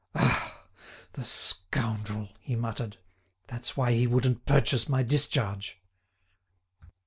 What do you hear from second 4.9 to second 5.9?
discharge."